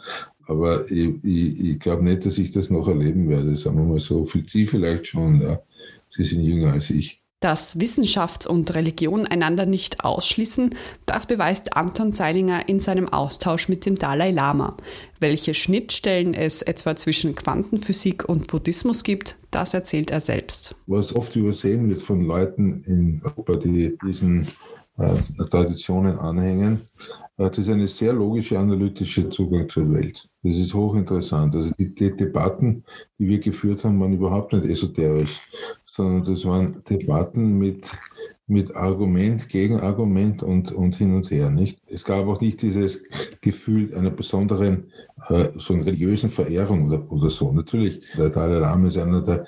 Aber 0.48 0.90
ich, 0.90 1.24
ich, 1.24 1.60
ich 1.60 1.80
glaube 1.80 2.04
nicht, 2.04 2.26
dass 2.26 2.38
ich 2.38 2.52
das 2.52 2.70
noch 2.70 2.88
erleben 2.88 3.30
werde, 3.30 3.56
sagen 3.56 3.78
wir 3.78 3.86
mal 3.86 4.00
so. 4.00 4.24
Sie 4.24 4.66
vielleicht 4.66 5.08
schon, 5.08 5.42
ja. 5.42 5.62
Sie 6.10 6.24
sind 6.24 6.44
jünger 6.44 6.74
als 6.74 6.90
ich. 6.90 7.19
Dass 7.42 7.80
Wissenschaft 7.80 8.46
und 8.46 8.74
Religion 8.76 9.26
einander 9.26 9.66
nicht 9.66 10.04
ausschließen, 10.04 10.76
das 11.06 11.26
beweist 11.26 11.78
Anton 11.78 12.12
Zeilinger 12.12 12.68
in 12.68 12.82
seinem 12.82 13.08
Austausch 13.08 13.70
mit 13.70 13.86
dem 13.86 13.98
Dalai 13.98 14.32
Lama. 14.32 14.76
Welche 15.22 15.54
Schnittstellen 15.54 16.34
es 16.34 16.62
etwa 16.62 16.98
zwischen 16.98 17.36
Quantenphysik 17.36 18.28
und 18.28 18.48
Buddhismus 18.48 19.04
gibt, 19.04 19.38
das 19.52 19.74
erzählt 19.74 20.12
er 20.12 20.20
selbst. 20.20 20.76
Was 20.86 21.16
oft 21.16 21.34
übersehen 21.38 21.88
wird 21.90 22.02
von 22.02 22.26
Leuten 22.26 22.84
in 22.86 23.22
Europa, 23.24 23.56
die 23.56 23.98
diesen 24.06 24.46
äh, 24.98 25.16
Traditionen 25.50 26.20
anhängen, 26.20 26.82
äh, 27.38 27.50
das 27.50 27.58
ist 27.58 27.70
eine 27.70 27.88
sehr 27.88 28.12
logische, 28.12 28.60
analytische 28.60 29.30
Zugang 29.30 29.70
zur 29.70 29.92
Welt. 29.94 30.29
Das 30.42 30.56
ist 30.56 30.74
hochinteressant. 30.74 31.54
Also 31.56 31.72
die, 31.78 31.94
die 31.94 32.16
Debatten, 32.16 32.84
die 33.18 33.28
wir 33.28 33.40
geführt 33.40 33.84
haben, 33.84 34.00
waren 34.00 34.14
überhaupt 34.14 34.54
nicht 34.54 34.66
esoterisch 34.66 35.42
sondern 35.90 36.24
das 36.24 36.46
waren 36.46 36.84
Debatten 36.90 37.58
mit, 37.58 37.88
mit 38.48 38.76
Argument, 38.76 39.50
Gegenargument 39.50 40.44
und, 40.44 40.72
und 40.72 40.96
hin 40.96 41.16
und 41.16 41.32
her. 41.32 41.50
Nicht? 41.50 41.80
Es 41.88 42.04
gab 42.04 42.28
auch 42.28 42.42
nicht 42.42 42.62
dieses 42.62 43.00
Gefühl 43.42 43.94
einer 43.96 44.12
besonderen 44.12 44.92
äh, 45.30 45.50
so 45.58 45.74
einer 45.74 45.86
religiösen 45.86 46.30
Verehrung 46.30 46.88
oder, 46.88 47.12
oder 47.12 47.30
so. 47.30 47.52
Natürlich, 47.52 48.02
der 48.16 48.30
Dalai 48.30 48.60
Lama 48.60 48.88
ist 48.88 48.98
einer 48.98 49.22
der 49.22 49.46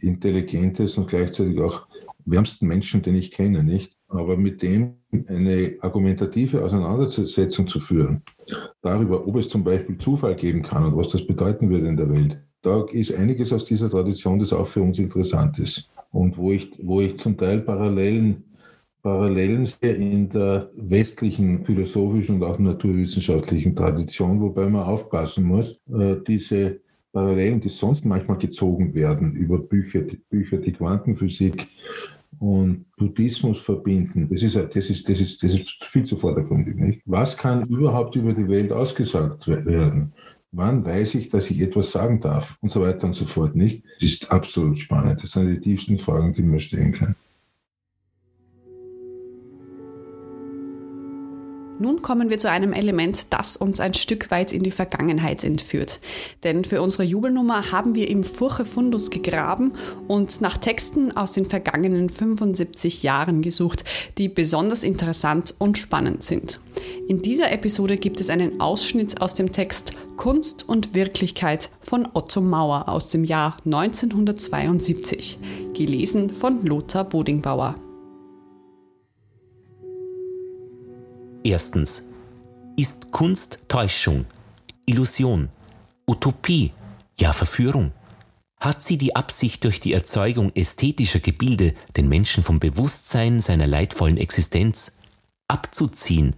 intelligentesten 0.00 1.04
und 1.04 1.10
gleichzeitig 1.10 1.60
auch 1.60 1.86
wärmsten 2.24 2.66
Menschen, 2.66 3.02
den 3.02 3.14
ich 3.14 3.30
kenne, 3.30 3.62
nicht? 3.62 3.96
Aber 4.14 4.36
mit 4.36 4.62
dem 4.62 4.94
eine 5.28 5.76
argumentative 5.80 6.64
Auseinandersetzung 6.64 7.66
zu 7.66 7.80
führen, 7.80 8.22
darüber, 8.80 9.26
ob 9.26 9.36
es 9.36 9.48
zum 9.48 9.64
Beispiel 9.64 9.98
Zufall 9.98 10.34
geben 10.34 10.62
kann 10.62 10.84
und 10.84 10.96
was 10.96 11.08
das 11.08 11.26
bedeuten 11.26 11.68
würde 11.68 11.88
in 11.88 11.96
der 11.96 12.10
Welt, 12.10 12.38
da 12.62 12.84
ist 12.92 13.12
einiges 13.14 13.52
aus 13.52 13.64
dieser 13.64 13.90
Tradition, 13.90 14.38
das 14.38 14.52
auch 14.52 14.66
für 14.66 14.82
uns 14.82 14.98
interessant 14.98 15.58
ist. 15.58 15.90
Und 16.10 16.38
wo 16.38 16.52
ich, 16.52 16.70
wo 16.82 17.00
ich 17.00 17.18
zum 17.18 17.36
Teil 17.36 17.60
Parallelen 17.60 18.44
Parallelen 19.04 19.66
sehe 19.66 19.92
in 19.92 20.30
der 20.30 20.70
westlichen 20.76 21.62
philosophischen 21.62 22.36
und 22.36 22.42
auch 22.42 22.58
naturwissenschaftlichen 22.58 23.76
Tradition, 23.76 24.40
wobei 24.40 24.66
man 24.66 24.84
aufpassen 24.84 25.44
muss, 25.44 25.78
äh, 25.92 26.16
diese 26.26 26.80
Parallelen, 27.12 27.60
die 27.60 27.68
sonst 27.68 28.06
manchmal 28.06 28.38
gezogen 28.38 28.94
werden 28.94 29.36
über 29.36 29.58
Bücher, 29.58 30.00
die, 30.00 30.16
Bücher, 30.16 30.56
die 30.56 30.72
Quantenphysik 30.72 31.68
und 32.38 32.84
Buddhismus 32.96 33.60
verbinden, 33.60 34.28
das 34.30 34.42
ist, 34.42 34.56
das 34.56 34.90
ist, 34.90 35.08
das 35.08 35.20
ist, 35.20 35.42
das 35.42 35.52
ist 35.52 35.84
viel 35.84 36.04
zu 36.04 36.16
vordergründig. 36.16 36.76
Nicht? 36.76 37.02
Was 37.06 37.36
kann 37.36 37.66
überhaupt 37.66 38.16
über 38.16 38.32
die 38.32 38.48
Welt 38.48 38.72
ausgesagt 38.72 39.46
werden? 39.48 40.12
Wann 40.52 40.84
weiß 40.84 41.16
ich, 41.16 41.28
dass 41.28 41.50
ich 41.50 41.60
etwas 41.60 41.90
sagen 41.90 42.20
darf? 42.20 42.56
Und 42.60 42.68
so 42.68 42.80
weiter 42.80 43.06
und 43.06 43.14
so 43.14 43.24
fort, 43.24 43.56
nicht? 43.56 43.82
Das 44.00 44.10
ist 44.10 44.30
absolut 44.30 44.78
spannend. 44.78 45.22
Das 45.22 45.32
sind 45.32 45.50
die 45.50 45.60
tiefsten 45.60 45.98
Fragen, 45.98 46.32
die 46.32 46.42
man 46.42 46.60
stellen 46.60 46.92
kann. 46.92 47.16
Nun 51.80 52.02
kommen 52.02 52.30
wir 52.30 52.38
zu 52.38 52.48
einem 52.48 52.72
Element, 52.72 53.32
das 53.32 53.56
uns 53.56 53.80
ein 53.80 53.94
Stück 53.94 54.30
weit 54.30 54.52
in 54.52 54.62
die 54.62 54.70
Vergangenheit 54.70 55.42
entführt. 55.42 55.98
Denn 56.44 56.64
für 56.64 56.80
unsere 56.80 57.02
Jubelnummer 57.02 57.72
haben 57.72 57.96
wir 57.96 58.08
im 58.08 58.22
Furche 58.22 58.64
Fundus 58.64 59.10
gegraben 59.10 59.72
und 60.06 60.40
nach 60.40 60.56
Texten 60.56 61.16
aus 61.16 61.32
den 61.32 61.46
vergangenen 61.46 62.10
75 62.10 63.02
Jahren 63.02 63.42
gesucht, 63.42 63.84
die 64.18 64.28
besonders 64.28 64.84
interessant 64.84 65.54
und 65.58 65.76
spannend 65.76 66.22
sind. 66.22 66.60
In 67.08 67.22
dieser 67.22 67.50
Episode 67.50 67.96
gibt 67.96 68.20
es 68.20 68.30
einen 68.30 68.60
Ausschnitt 68.60 69.20
aus 69.20 69.34
dem 69.34 69.50
Text 69.50 69.92
Kunst 70.16 70.68
und 70.68 70.94
Wirklichkeit 70.94 71.70
von 71.80 72.08
Otto 72.12 72.40
Mauer 72.40 72.88
aus 72.88 73.08
dem 73.08 73.24
Jahr 73.24 73.56
1972, 73.64 75.38
gelesen 75.74 76.32
von 76.32 76.64
Lothar 76.64 77.04
Bodingbauer. 77.04 77.74
Erstens. 81.46 82.04
Ist 82.74 83.12
Kunst 83.12 83.58
Täuschung, 83.68 84.24
Illusion, 84.86 85.50
Utopie, 86.08 86.72
ja 87.20 87.34
Verführung? 87.34 87.92
Hat 88.58 88.82
sie 88.82 88.96
die 88.96 89.14
Absicht, 89.14 89.62
durch 89.62 89.78
die 89.78 89.92
Erzeugung 89.92 90.52
ästhetischer 90.54 91.20
Gebilde 91.20 91.74
den 91.98 92.08
Menschen 92.08 92.42
vom 92.42 92.60
Bewusstsein 92.60 93.40
seiner 93.40 93.66
leidvollen 93.66 94.16
Existenz 94.16 94.96
abzuziehen 95.46 96.34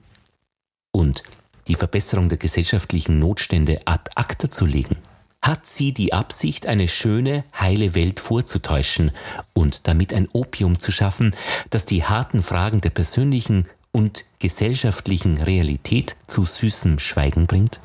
und 0.90 1.22
die 1.68 1.76
Verbesserung 1.76 2.28
der 2.28 2.38
gesellschaftlichen 2.38 3.20
Notstände 3.20 3.80
ad 3.84 4.10
acta 4.16 4.50
zu 4.50 4.66
legen? 4.66 4.96
Hat 5.40 5.66
sie 5.66 5.94
die 5.94 6.12
Absicht, 6.12 6.66
eine 6.66 6.88
schöne, 6.88 7.44
heile 7.56 7.94
Welt 7.94 8.18
vorzutäuschen 8.18 9.12
und 9.52 9.86
damit 9.86 10.12
ein 10.12 10.28
Opium 10.32 10.80
zu 10.80 10.90
schaffen, 10.90 11.36
das 11.70 11.86
die 11.86 12.02
harten 12.02 12.42
Fragen 12.42 12.80
der 12.80 12.90
persönlichen 12.90 13.68
und 13.96 14.26
gesellschaftlichen 14.40 15.40
Realität 15.40 16.16
zu 16.26 16.44
süßem 16.44 16.98
Schweigen 16.98 17.46
bringt? 17.46 17.80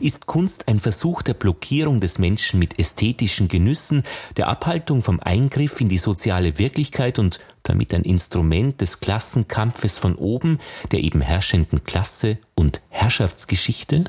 Ist 0.00 0.24
Kunst 0.24 0.68
ein 0.68 0.80
Versuch 0.80 1.20
der 1.20 1.34
Blockierung 1.34 2.00
des 2.00 2.18
Menschen 2.18 2.58
mit 2.58 2.78
ästhetischen 2.78 3.48
Genüssen, 3.48 4.04
der 4.38 4.48
Abhaltung 4.48 5.02
vom 5.02 5.20
Eingriff 5.20 5.82
in 5.82 5.90
die 5.90 5.98
soziale 5.98 6.58
Wirklichkeit 6.58 7.18
und 7.18 7.40
damit 7.62 7.92
ein 7.92 8.04
Instrument 8.04 8.80
des 8.80 9.00
Klassenkampfes 9.00 9.98
von 9.98 10.14
oben, 10.14 10.58
der 10.92 11.00
eben 11.00 11.20
herrschenden 11.20 11.84
Klasse 11.84 12.38
und 12.54 12.80
Herrschaftsgeschichte? 12.88 14.04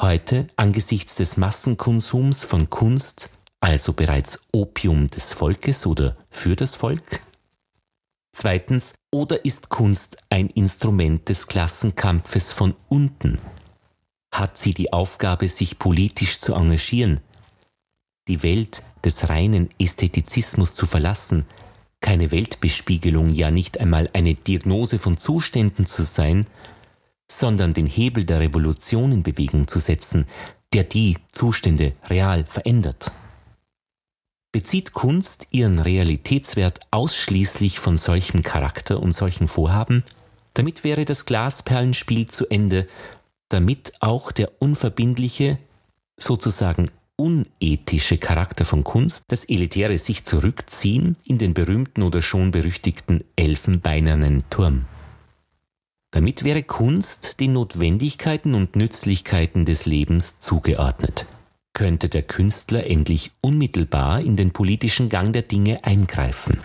Heute, 0.00 0.48
angesichts 0.56 1.14
des 1.14 1.36
Massenkonsums 1.36 2.42
von 2.42 2.70
Kunst, 2.70 3.30
also 3.60 3.92
bereits 3.92 4.40
Opium 4.50 5.10
des 5.10 5.32
Volkes 5.32 5.86
oder 5.86 6.16
für 6.28 6.56
das 6.56 6.74
Volk? 6.74 7.20
Zweitens, 8.34 8.94
oder 9.12 9.44
ist 9.44 9.68
Kunst 9.68 10.16
ein 10.28 10.48
Instrument 10.48 11.28
des 11.28 11.46
Klassenkampfes 11.46 12.52
von 12.52 12.74
unten? 12.88 13.38
Hat 14.34 14.58
sie 14.58 14.74
die 14.74 14.92
Aufgabe, 14.92 15.46
sich 15.46 15.78
politisch 15.78 16.40
zu 16.40 16.52
engagieren, 16.52 17.20
die 18.26 18.42
Welt 18.42 18.82
des 19.04 19.28
reinen 19.28 19.70
Ästhetizismus 19.78 20.74
zu 20.74 20.84
verlassen, 20.84 21.46
keine 22.00 22.32
Weltbespiegelung, 22.32 23.30
ja 23.30 23.52
nicht 23.52 23.78
einmal 23.78 24.10
eine 24.12 24.34
Diagnose 24.34 24.98
von 24.98 25.16
Zuständen 25.16 25.86
zu 25.86 26.02
sein, 26.02 26.44
sondern 27.30 27.72
den 27.72 27.86
Hebel 27.86 28.24
der 28.24 28.40
Revolution 28.40 29.12
in 29.12 29.22
Bewegung 29.22 29.68
zu 29.68 29.78
setzen, 29.78 30.26
der 30.72 30.82
die 30.82 31.18
Zustände 31.30 31.92
real 32.10 32.44
verändert? 32.46 33.12
Bezieht 34.54 34.92
Kunst 34.92 35.48
ihren 35.50 35.80
Realitätswert 35.80 36.78
ausschließlich 36.92 37.80
von 37.80 37.98
solchem 37.98 38.44
Charakter 38.44 39.02
und 39.02 39.12
solchen 39.12 39.48
Vorhaben? 39.48 40.04
Damit 40.54 40.84
wäre 40.84 41.04
das 41.04 41.26
Glasperlenspiel 41.26 42.28
zu 42.28 42.48
Ende, 42.48 42.86
damit 43.48 43.94
auch 43.98 44.30
der 44.30 44.52
unverbindliche, 44.60 45.58
sozusagen 46.16 46.86
unethische 47.16 48.18
Charakter 48.18 48.64
von 48.64 48.84
Kunst, 48.84 49.24
das 49.26 49.44
elitäre 49.44 49.98
sich 49.98 50.24
zurückziehen 50.24 51.18
in 51.24 51.38
den 51.38 51.52
berühmten 51.52 52.04
oder 52.04 52.22
schon 52.22 52.52
berüchtigten 52.52 53.24
elfenbeinernen 53.34 54.44
Turm. 54.50 54.84
Damit 56.12 56.44
wäre 56.44 56.62
Kunst 56.62 57.40
den 57.40 57.54
Notwendigkeiten 57.54 58.54
und 58.54 58.76
Nützlichkeiten 58.76 59.64
des 59.64 59.84
Lebens 59.84 60.38
zugeordnet 60.38 61.26
könnte 61.74 62.08
der 62.08 62.22
Künstler 62.22 62.86
endlich 62.86 63.32
unmittelbar 63.40 64.20
in 64.20 64.36
den 64.36 64.52
politischen 64.52 65.08
Gang 65.08 65.32
der 65.32 65.42
Dinge 65.42 65.84
eingreifen. 65.84 66.56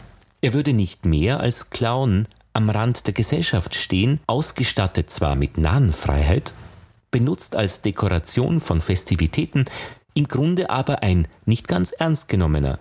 Er 0.41 0.53
würde 0.53 0.73
nicht 0.73 1.03
mehr 1.03 1.39
als 1.39 1.69
Clown 1.69 2.27
am 2.53 2.69
Rand 2.69 3.05
der 3.07 3.13
Gesellschaft 3.13 3.75
stehen, 3.75 4.19
ausgestattet 4.27 5.09
zwar 5.09 5.35
mit 5.35 5.57
Nahenfreiheit, 5.57 6.53
benutzt 7.11 7.55
als 7.55 7.81
Dekoration 7.81 8.61
von 8.61 8.81
Festivitäten, 8.81 9.65
im 10.13 10.27
Grunde 10.27 10.69
aber 10.69 11.03
ein 11.03 11.27
nicht 11.45 11.67
ganz 11.67 11.91
ernst 11.91 12.29
genommener, 12.29 12.79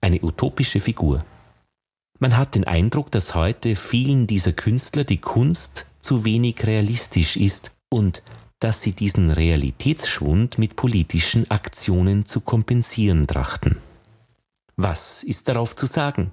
eine 0.00 0.22
utopische 0.22 0.80
Figur. 0.80 1.20
Man 2.20 2.36
hat 2.36 2.54
den 2.54 2.64
Eindruck, 2.64 3.10
dass 3.10 3.34
heute 3.34 3.76
vielen 3.76 4.26
dieser 4.26 4.52
Künstler 4.52 5.04
die 5.04 5.20
Kunst 5.20 5.86
zu 6.00 6.24
wenig 6.24 6.66
realistisch 6.66 7.36
ist 7.36 7.72
und 7.90 8.22
dass 8.64 8.80
sie 8.80 8.92
diesen 8.92 9.30
Realitätsschwund 9.30 10.56
mit 10.56 10.74
politischen 10.74 11.50
Aktionen 11.50 12.24
zu 12.24 12.40
kompensieren 12.40 13.26
trachten. 13.26 13.76
Was 14.74 15.22
ist 15.22 15.48
darauf 15.48 15.76
zu 15.76 15.84
sagen? 15.84 16.32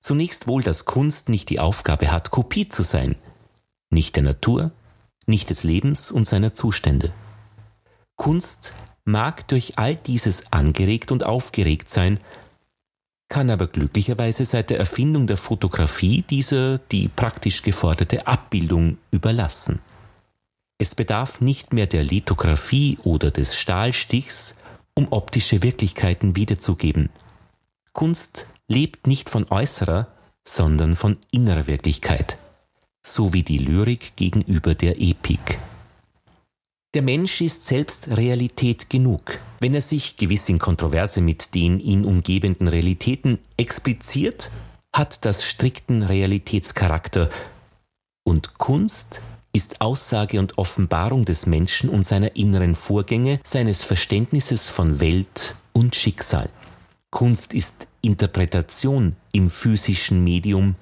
Zunächst 0.00 0.46
wohl, 0.46 0.62
dass 0.62 0.84
Kunst 0.84 1.28
nicht 1.28 1.50
die 1.50 1.58
Aufgabe 1.58 2.12
hat, 2.12 2.30
Kopie 2.30 2.68
zu 2.68 2.84
sein, 2.84 3.16
nicht 3.90 4.14
der 4.14 4.22
Natur, 4.22 4.70
nicht 5.26 5.50
des 5.50 5.64
Lebens 5.64 6.12
und 6.12 6.28
seiner 6.28 6.54
Zustände. 6.54 7.12
Kunst 8.14 8.72
mag 9.04 9.48
durch 9.48 9.76
all 9.76 9.96
dieses 9.96 10.52
angeregt 10.52 11.10
und 11.10 11.26
aufgeregt 11.26 11.90
sein, 11.90 12.20
kann 13.28 13.50
aber 13.50 13.66
glücklicherweise 13.66 14.44
seit 14.44 14.70
der 14.70 14.78
Erfindung 14.78 15.26
der 15.26 15.38
Fotografie 15.38 16.22
dieser 16.22 16.78
die 16.78 17.08
praktisch 17.08 17.62
geforderte 17.62 18.28
Abbildung 18.28 18.98
überlassen. 19.10 19.80
Es 20.78 20.94
bedarf 20.94 21.40
nicht 21.40 21.72
mehr 21.72 21.86
der 21.86 22.02
Lithografie 22.02 22.98
oder 23.04 23.30
des 23.30 23.56
Stahlstichs, 23.56 24.56
um 24.94 25.08
optische 25.10 25.62
Wirklichkeiten 25.62 26.36
wiederzugeben. 26.36 27.10
Kunst 27.92 28.46
lebt 28.68 29.06
nicht 29.06 29.30
von 29.30 29.46
äußerer, 29.50 30.08
sondern 30.46 30.96
von 30.96 31.16
innerer 31.30 31.66
Wirklichkeit, 31.66 32.38
so 33.02 33.32
wie 33.32 33.42
die 33.42 33.58
Lyrik 33.58 34.16
gegenüber 34.16 34.74
der 34.74 35.00
Epik. 35.00 35.58
Der 36.94 37.02
Mensch 37.02 37.40
ist 37.40 37.64
selbst 37.64 38.08
Realität 38.08 38.88
genug, 38.88 39.40
wenn 39.60 39.74
er 39.74 39.80
sich 39.80 40.16
gewiss 40.16 40.48
in 40.48 40.58
Kontroverse 40.58 41.20
mit 41.20 41.54
den 41.54 41.80
ihn 41.80 42.04
umgebenden 42.04 42.68
Realitäten 42.68 43.38
expliziert, 43.56 44.50
hat 44.92 45.24
das 45.24 45.44
strikten 45.44 46.02
Realitätscharakter 46.02 47.30
und 48.24 48.58
Kunst 48.58 49.20
ist 49.54 49.80
Aussage 49.80 50.40
und 50.40 50.58
Offenbarung 50.58 51.24
des 51.24 51.46
Menschen 51.46 51.88
und 51.88 52.06
seiner 52.06 52.34
inneren 52.36 52.74
Vorgänge, 52.74 53.40
seines 53.44 53.84
Verständnisses 53.84 54.68
von 54.68 55.00
Welt 55.00 55.56
und 55.72 55.94
Schicksal. 55.94 56.50
Kunst 57.10 57.54
ist 57.54 57.86
Interpretation 58.02 59.14
im 59.32 59.48
physischen 59.48 60.22
Medium 60.24 60.74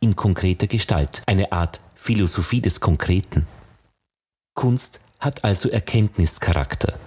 in 0.00 0.16
konkreter 0.16 0.66
Gestalt, 0.66 1.22
eine 1.26 1.52
Art 1.52 1.80
Philosophie 1.94 2.60
des 2.60 2.80
Konkreten. 2.80 3.46
Kunst 4.54 5.00
hat 5.20 5.44
also 5.44 5.70
Erkenntnischarakter. 5.70 6.98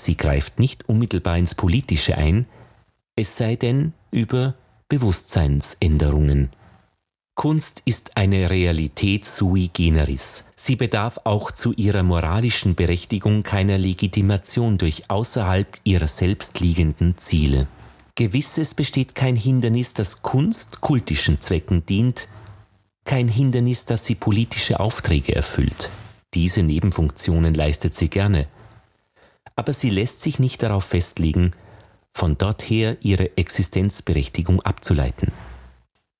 Sie 0.00 0.16
greift 0.16 0.58
nicht 0.58 0.88
unmittelbar 0.88 1.38
ins 1.38 1.54
Politische 1.54 2.16
ein, 2.16 2.46
es 3.14 3.36
sei 3.36 3.56
denn 3.56 3.92
über 4.10 4.54
Bewusstseinsänderungen. 4.88 6.50
Kunst 7.38 7.82
ist 7.84 8.16
eine 8.16 8.50
Realität 8.50 9.24
sui 9.24 9.70
generis. 9.72 10.46
Sie 10.56 10.74
bedarf 10.74 11.20
auch 11.22 11.52
zu 11.52 11.72
ihrer 11.72 12.02
moralischen 12.02 12.74
Berechtigung 12.74 13.44
keiner 13.44 13.78
Legitimation 13.78 14.76
durch 14.76 15.08
außerhalb 15.08 15.68
ihrer 15.84 16.08
selbst 16.08 16.58
liegenden 16.58 17.16
Ziele. 17.16 17.68
Gewiss, 18.16 18.58
es 18.58 18.74
besteht 18.74 19.14
kein 19.14 19.36
Hindernis, 19.36 19.94
dass 19.94 20.22
Kunst 20.22 20.80
kultischen 20.80 21.40
Zwecken 21.40 21.86
dient, 21.86 22.26
kein 23.04 23.28
Hindernis, 23.28 23.84
dass 23.84 24.04
sie 24.04 24.16
politische 24.16 24.80
Aufträge 24.80 25.36
erfüllt. 25.36 25.90
Diese 26.34 26.64
Nebenfunktionen 26.64 27.54
leistet 27.54 27.94
sie 27.94 28.10
gerne. 28.10 28.48
Aber 29.54 29.72
sie 29.72 29.90
lässt 29.90 30.22
sich 30.22 30.40
nicht 30.40 30.64
darauf 30.64 30.86
festlegen, 30.86 31.52
von 32.12 32.36
dort 32.36 32.64
her 32.64 32.96
ihre 33.00 33.36
Existenzberechtigung 33.36 34.60
abzuleiten. 34.62 35.30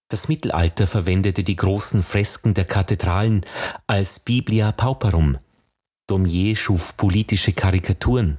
Das 0.08 0.28
Mittelalter 0.28 0.86
verwendete 0.86 1.44
die 1.44 1.56
großen 1.56 2.02
Fresken 2.02 2.54
der 2.54 2.64
Kathedralen 2.64 3.44
als 3.86 4.20
Biblia 4.20 4.72
Pauperum. 4.72 5.36
Daumier 6.06 6.56
schuf 6.56 6.96
politische 6.96 7.52
Karikaturen. 7.52 8.38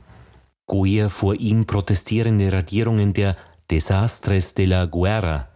Goyer 0.66 1.12
vor 1.12 1.36
ihm 1.36 1.68
protestierende 1.68 2.52
Radierungen 2.52 3.14
der 3.14 3.38
Desastres 3.70 4.56
de 4.56 4.66
la 4.66 4.86
Guerra. 4.86 5.48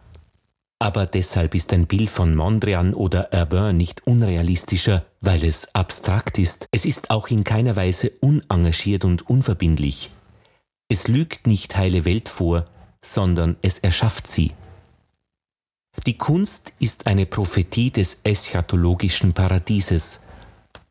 Aber 0.77 1.07
deshalb 1.07 1.55
ist 1.55 1.73
ein 1.73 1.87
Bild 1.87 2.11
von 2.11 2.35
Mondrian 2.35 2.93
oder 2.93 3.29
Urbain 3.33 3.75
nicht 3.75 4.05
unrealistischer, 4.05 5.05
weil 5.21 5.43
es 5.43 5.73
abstrakt 5.73 6.37
ist. 6.37 6.67
Es 6.71 6.85
ist 6.85 7.09
auch 7.09 7.29
in 7.29 7.43
keiner 7.43 7.75
Weise 7.75 8.11
unengagiert 8.21 9.03
und 9.03 9.27
unverbindlich. 9.27 10.11
Es 10.89 11.07
lügt 11.07 11.47
nicht 11.47 11.75
heile 11.75 12.05
Welt 12.05 12.29
vor, 12.29 12.65
sondern 13.01 13.55
es 13.63 13.79
erschafft 13.79 14.27
sie. 14.27 14.51
Die 16.05 16.17
Kunst 16.17 16.73
ist 16.79 17.07
eine 17.07 17.25
Prophetie 17.25 17.91
des 17.91 18.19
eschatologischen 18.23 19.33
Paradieses 19.33 20.23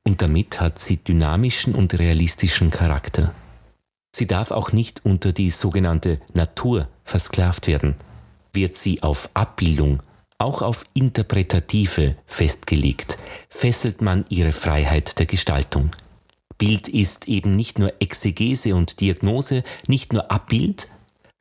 und 0.05 0.23
damit 0.23 0.61
hat 0.61 0.79
sie 0.79 0.97
dynamischen 0.97 1.75
und 1.75 1.99
realistischen 1.99 2.71
Charakter. 2.71 3.35
Sie 4.15 4.27
darf 4.27 4.51
auch 4.51 4.73
nicht 4.73 5.05
unter 5.05 5.33
die 5.33 5.51
sogenannte 5.51 6.21
Natur 6.35 6.89
versklavt 7.05 7.67
werden. 7.67 7.95
Wird 8.53 8.77
sie 8.77 9.03
auf 9.03 9.31
Abbildung, 9.35 10.03
auch 10.39 10.63
auf 10.63 10.85
Interpretative 10.95 12.17
festgelegt, 12.27 13.19
fesselt 13.49 14.03
man 14.03 14.25
ihre 14.29 14.53
Freiheit 14.53 15.19
der 15.19 15.27
Gestaltung. 15.27 15.91
Bild 16.59 16.89
ist 16.89 17.27
eben 17.27 17.57
nicht 17.57 17.79
nur 17.79 17.93
Exegese 18.01 18.75
und 18.77 19.01
Diagnose, 19.01 19.65
nicht 19.89 20.13
nur 20.13 20.31
Abbild, 20.31 20.89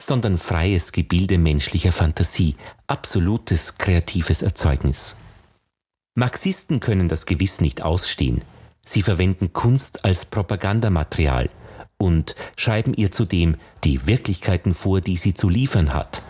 sondern 0.01 0.37
freies 0.37 0.91
Gebilde 0.91 1.37
menschlicher 1.37 1.91
Fantasie, 1.91 2.55
absolutes 2.87 3.77
kreatives 3.77 4.41
Erzeugnis. 4.41 5.15
Marxisten 6.15 6.79
können 6.79 7.07
das 7.07 7.25
gewiss 7.25 7.61
nicht 7.61 7.83
ausstehen. 7.83 8.43
Sie 8.83 9.01
verwenden 9.01 9.53
Kunst 9.53 10.03
als 10.03 10.25
Propagandamaterial, 10.25 11.49
und 12.01 12.35
schreiben 12.57 12.95
ihr 12.95 13.11
zudem 13.11 13.57
die 13.83 14.07
Wirklichkeiten 14.07 14.73
vor, 14.73 15.01
die 15.01 15.17
sie 15.17 15.35
zu 15.35 15.49
liefern 15.49 15.93
hat. 15.93 16.23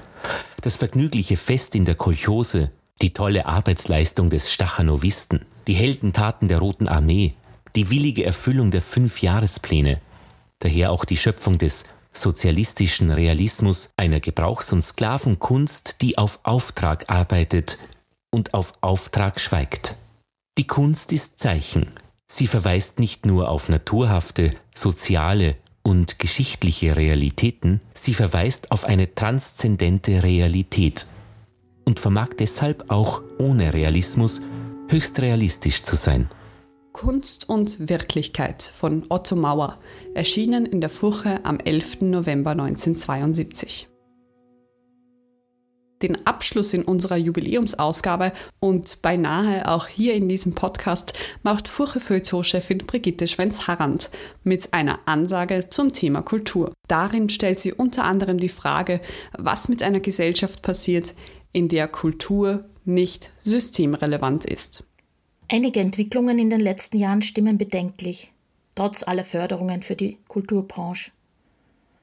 Das 0.59 0.75
vergnügliche 0.75 1.37
Fest 1.37 1.75
in 1.75 1.85
der 1.85 1.95
Kolchose, 1.95 2.71
die 3.01 3.13
tolle 3.13 3.45
Arbeitsleistung 3.45 4.29
des 4.29 4.51
Stachanowisten, 4.51 5.45
die 5.67 5.73
Heldentaten 5.73 6.49
der 6.49 6.59
Roten 6.59 6.89
Armee, 6.89 7.35
die 7.75 7.89
willige 7.89 8.25
Erfüllung 8.25 8.69
der 8.69 8.81
Fünfjahrespläne, 8.81 10.01
daher 10.59 10.91
auch 10.91 11.05
die 11.05 11.17
Schöpfung 11.17 11.57
des 11.57 11.85
sozialistischen 12.11 13.11
Realismus 13.11 13.91
einer 13.97 14.19
Gebrauchs- 14.19 14.71
und 14.71 14.81
Sklavenkunst, 14.81 16.01
die 16.01 16.17
auf 16.17 16.39
Auftrag 16.43 17.09
arbeitet 17.09 17.77
und 18.31 18.53
auf 18.53 18.73
Auftrag 18.81 19.39
schweigt. 19.39 19.95
Die 20.57 20.67
Kunst 20.67 21.11
ist 21.11 21.39
Zeichen, 21.39 21.91
Sie 22.31 22.47
verweist 22.47 22.97
nicht 22.97 23.25
nur 23.25 23.49
auf 23.49 23.67
naturhafte, 23.67 24.51
soziale 24.73 25.57
und 25.83 26.17
geschichtliche 26.17 26.95
Realitäten, 26.95 27.81
sie 27.93 28.13
verweist 28.13 28.71
auf 28.71 28.85
eine 28.85 29.13
transzendente 29.13 30.23
Realität 30.23 31.07
und 31.83 31.99
vermag 31.99 32.29
deshalb 32.39 32.89
auch 32.89 33.21
ohne 33.37 33.73
Realismus 33.73 34.39
höchst 34.87 35.21
realistisch 35.21 35.83
zu 35.83 35.97
sein. 35.97 36.29
Kunst 36.93 37.49
und 37.49 37.89
Wirklichkeit 37.89 38.63
von 38.63 39.05
Otto 39.09 39.35
Mauer, 39.35 39.79
erschienen 40.13 40.65
in 40.65 40.81
der 40.81 40.89
Furche 40.89 41.45
am 41.45 41.59
11. 41.59 42.01
November 42.01 42.51
1972 42.51 43.87
den 46.01 46.25
Abschluss 46.25 46.73
in 46.73 46.83
unserer 46.83 47.17
Jubiläumsausgabe 47.17 48.33
und 48.59 49.01
beinahe 49.01 49.67
auch 49.67 49.87
hier 49.87 50.13
in 50.13 50.27
diesem 50.27 50.53
Podcast 50.53 51.13
macht 51.43 51.67
Furche-Feuilleton-Chefin 51.67 52.79
Brigitte 52.79 53.27
Schwenz-Harrand 53.27 54.09
mit 54.43 54.73
einer 54.73 54.99
Ansage 55.05 55.67
zum 55.69 55.93
Thema 55.93 56.21
Kultur. 56.21 56.73
Darin 56.87 57.29
stellt 57.29 57.59
sie 57.59 57.73
unter 57.73 58.03
anderem 58.03 58.39
die 58.39 58.49
Frage, 58.49 59.01
was 59.37 59.69
mit 59.69 59.83
einer 59.83 59.99
Gesellschaft 59.99 60.61
passiert, 60.61 61.13
in 61.53 61.67
der 61.67 61.87
Kultur 61.87 62.65
nicht 62.83 63.31
systemrelevant 63.43 64.45
ist. 64.45 64.83
Einige 65.53 65.81
Entwicklungen 65.81 66.39
in 66.39 66.49
den 66.49 66.61
letzten 66.61 66.97
Jahren 66.97 67.21
stimmen 67.21 67.57
bedenklich, 67.57 68.31
trotz 68.73 69.03
aller 69.03 69.25
Förderungen 69.25 69.83
für 69.83 69.97
die 69.97 70.17
Kulturbranche. 70.29 71.11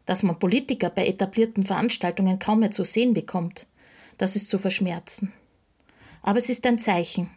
Dass 0.04 0.22
man 0.22 0.38
Politiker 0.38 0.90
bei 0.90 1.06
etablierten 1.06 1.64
Veranstaltungen 1.64 2.38
kaum 2.38 2.60
mehr 2.60 2.72
zu 2.72 2.84
sehen 2.84 3.14
bekommt, 3.14 3.64
das 4.18 4.36
ist 4.36 4.50
zu 4.50 4.58
verschmerzen. 4.58 5.32
Aber 6.20 6.36
es 6.36 6.50
ist 6.50 6.66
ein 6.66 6.78
Zeichen. 6.78 7.30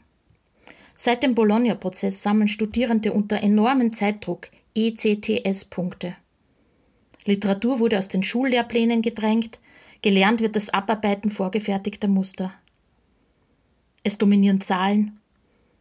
Seit 0.96 1.24
dem 1.24 1.34
Bologna-Prozess 1.34 2.22
sammeln 2.22 2.50
Studierende 2.50 3.14
unter 3.14 3.38
enormem 3.38 3.94
Zeitdruck 3.94 4.50
ECTS-Punkte. 4.76 6.18
Literatur 7.24 7.80
wurde 7.80 7.98
aus 7.98 8.10
den 8.10 8.24
Schullehrplänen 8.24 9.02
gedrängt, 9.02 9.60
gelernt 10.02 10.42
wird 10.42 10.58
das 10.58 10.72
Abarbeiten 10.72 11.32
vorgefertigter 11.32 12.10
Muster. 12.10 12.54
Es 14.04 14.18
dominieren 14.18 14.60
Zahlen, 14.60 15.21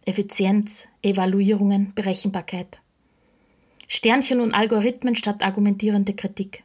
Effizienz, 0.05 0.89
Evaluierungen, 1.03 1.93
Berechenbarkeit. 1.95 2.81
Sternchen 3.87 4.41
und 4.41 4.55
Algorithmen 4.55 5.17
statt 5.17 5.43
argumentierende 5.43 6.15
Kritik. 6.15 6.65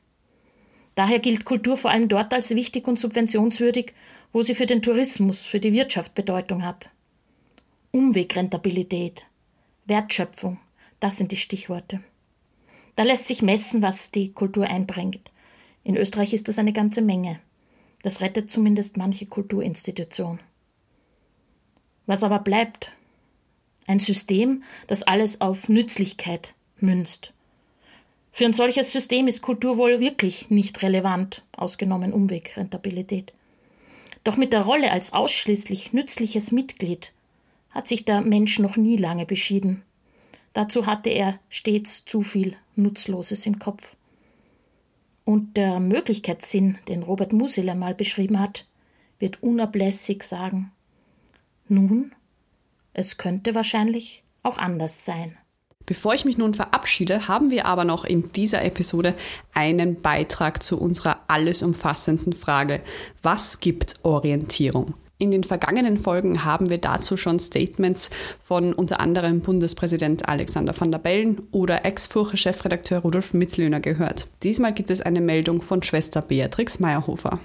Daher 0.95 1.19
gilt 1.19 1.43
Kultur 1.43 1.75
vor 1.75 1.91
allem 1.91 2.07
dort 2.07 2.33
als 2.33 2.51
wichtig 2.51 2.87
und 2.87 2.97
subventionswürdig, 2.97 3.93
wo 4.31 4.41
sie 4.41 4.55
für 4.55 4.65
den 4.65 4.81
Tourismus, 4.81 5.41
für 5.41 5.59
die 5.59 5.73
Wirtschaft 5.73 6.15
Bedeutung 6.15 6.63
hat. 6.63 6.89
Umwegrentabilität, 7.91 9.25
Wertschöpfung, 9.85 10.59
das 10.99 11.17
sind 11.17 11.31
die 11.31 11.37
Stichworte. 11.37 12.01
Da 12.95 13.03
lässt 13.03 13.27
sich 13.27 13.41
messen, 13.41 13.81
was 13.81 14.11
die 14.11 14.31
Kultur 14.31 14.67
einbringt. 14.67 15.31
In 15.83 15.97
Österreich 15.97 16.33
ist 16.33 16.47
das 16.47 16.59
eine 16.59 16.73
ganze 16.73 17.01
Menge. 17.01 17.39
Das 18.01 18.21
rettet 18.21 18.49
zumindest 18.49 18.97
manche 18.97 19.25
Kulturinstitution. 19.25 20.39
Was 22.05 22.23
aber 22.23 22.39
bleibt? 22.39 22.91
Ein 23.87 23.99
System, 23.99 24.63
das 24.87 25.03
alles 25.03 25.41
auf 25.41 25.69
Nützlichkeit 25.69 26.55
münzt. 26.79 27.33
Für 28.31 28.45
ein 28.45 28.53
solches 28.53 28.91
System 28.91 29.27
ist 29.27 29.41
Kultur 29.41 29.77
wohl 29.77 29.99
wirklich 29.99 30.49
nicht 30.49 30.81
relevant, 30.81 31.43
ausgenommen 31.55 32.11
Umwegrentabilität. 32.11 33.33
Doch 34.25 34.37
mit 34.37 34.51
der 34.51 34.63
Rolle 34.63 34.91
als 34.91 35.13
ausschließlich 35.13 35.93
nützliches 35.93 36.51
Mitglied 36.51 37.13
hat 37.71 37.87
sich 37.87 38.05
der 38.05 38.21
Mensch 38.21 38.57
noch 38.59 38.75
nie 38.75 38.97
lange 38.97 39.25
beschieden. 39.25 39.83
Dazu 40.53 40.85
hatte 40.85 41.09
er 41.09 41.39
stets 41.49 42.05
zu 42.05 42.23
viel 42.23 42.55
Nutzloses 42.75 43.45
im 43.45 43.59
Kopf. 43.59 43.95
Und 45.25 45.57
der 45.57 45.79
Möglichkeitssinn, 45.79 46.77
den 46.87 47.03
Robert 47.03 47.33
Musil 47.33 47.69
einmal 47.69 47.93
beschrieben 47.93 48.39
hat, 48.39 48.65
wird 49.19 49.43
unablässig 49.43 50.23
sagen: 50.23 50.71
Nun, 51.67 52.13
es 52.95 53.17
könnte 53.17 53.53
wahrscheinlich 53.53 54.23
auch 54.41 54.57
anders 54.57 55.05
sein. 55.05 55.37
Bevor 55.85 56.15
ich 56.15 56.25
mich 56.25 56.39
nun 56.39 56.55
verabschiede, 56.55 57.27
haben 57.27 57.51
wir 57.51 57.67
aber 57.67 57.83
noch 57.83 58.05
in 58.05 58.31
dieser 58.31 58.63
Episode 58.63 59.13
einen 59.53 60.01
Beitrag 60.01 60.63
zu 60.63 60.79
unserer 60.79 61.19
alles 61.27 61.61
umfassenden 61.61 62.33
Frage, 62.33 62.81
was 63.21 63.59
gibt 63.59 63.97
Orientierung? 64.01 64.95
In 65.17 65.31
den 65.31 65.43
vergangenen 65.43 65.99
Folgen 65.99 66.43
haben 66.43 66.69
wir 66.69 66.79
dazu 66.79 67.15
schon 67.17 67.39
Statements 67.39 68.09
von 68.41 68.73
unter 68.73 68.99
anderem 68.99 69.41
Bundespräsident 69.41 70.27
Alexander 70.27 70.73
van 70.77 70.91
der 70.91 70.99
Bellen 70.99 71.43
oder 71.51 71.85
Ex-Furche-Chefredakteur 71.85 72.99
Rudolf 72.99 73.33
Mitzlöhner 73.33 73.79
gehört. 73.79 74.27
Diesmal 74.43 74.73
gibt 74.73 74.89
es 74.89 75.01
eine 75.01 75.21
Meldung 75.21 75.61
von 75.61 75.83
Schwester 75.83 76.21
Beatrix 76.21 76.79
Meyerhofer. 76.79 77.39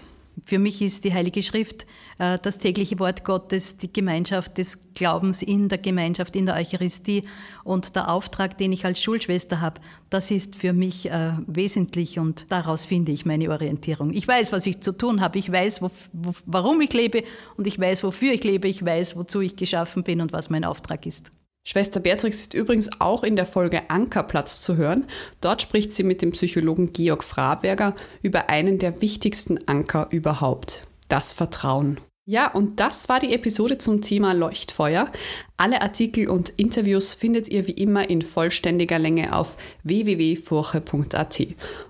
Für 0.44 0.58
mich 0.58 0.82
ist 0.82 1.04
die 1.04 1.14
Heilige 1.14 1.42
Schrift 1.42 1.86
äh, 2.18 2.38
das 2.42 2.58
tägliche 2.58 2.98
Wort 2.98 3.24
Gottes, 3.24 3.78
die 3.78 3.92
Gemeinschaft 3.92 4.58
des 4.58 4.94
Glaubens 4.94 5.42
in 5.42 5.68
der 5.68 5.78
Gemeinschaft, 5.78 6.36
in 6.36 6.46
der 6.46 6.56
Eucharistie 6.56 7.24
und 7.64 7.96
der 7.96 8.10
Auftrag, 8.10 8.58
den 8.58 8.72
ich 8.72 8.84
als 8.84 9.02
Schulschwester 9.02 9.60
habe, 9.60 9.80
das 10.08 10.30
ist 10.30 10.56
für 10.56 10.72
mich 10.72 11.10
äh, 11.10 11.32
wesentlich 11.46 12.18
und 12.18 12.46
daraus 12.48 12.86
finde 12.86 13.12
ich 13.12 13.26
meine 13.26 13.50
Orientierung. 13.50 14.12
Ich 14.12 14.26
weiß, 14.26 14.52
was 14.52 14.66
ich 14.66 14.80
zu 14.80 14.92
tun 14.92 15.20
habe, 15.20 15.38
ich 15.38 15.50
weiß, 15.50 15.82
wo, 15.82 15.90
wo, 16.12 16.32
warum 16.46 16.80
ich 16.80 16.92
lebe 16.92 17.24
und 17.56 17.66
ich 17.66 17.78
weiß, 17.78 18.02
wofür 18.04 18.32
ich 18.32 18.44
lebe, 18.44 18.68
ich 18.68 18.84
weiß, 18.84 19.16
wozu 19.16 19.40
ich 19.40 19.56
geschaffen 19.56 20.02
bin 20.02 20.20
und 20.20 20.32
was 20.32 20.50
mein 20.50 20.64
Auftrag 20.64 21.06
ist. 21.06 21.32
Schwester 21.62 22.00
Beatrix 22.00 22.40
ist 22.40 22.54
übrigens 22.54 23.00
auch 23.00 23.22
in 23.22 23.36
der 23.36 23.46
Folge 23.46 23.90
Ankerplatz 23.90 24.60
zu 24.60 24.76
hören. 24.76 25.06
Dort 25.40 25.62
spricht 25.62 25.92
sie 25.92 26.02
mit 26.02 26.22
dem 26.22 26.32
Psychologen 26.32 26.92
Georg 26.92 27.22
Fraberger 27.22 27.94
über 28.22 28.48
einen 28.48 28.78
der 28.78 29.02
wichtigsten 29.02 29.68
Anker 29.68 30.08
überhaupt, 30.10 30.86
das 31.08 31.32
Vertrauen. 31.32 32.00
Ja, 32.30 32.46
und 32.46 32.78
das 32.78 33.08
war 33.08 33.18
die 33.18 33.32
Episode 33.32 33.76
zum 33.78 34.02
Thema 34.02 34.34
Leuchtfeuer. 34.34 35.10
Alle 35.56 35.82
Artikel 35.82 36.28
und 36.28 36.50
Interviews 36.50 37.12
findet 37.12 37.48
ihr 37.48 37.66
wie 37.66 37.72
immer 37.72 38.08
in 38.08 38.22
vollständiger 38.22 39.00
Länge 39.00 39.34
auf 39.36 39.56
www.furche.at. 39.82 41.40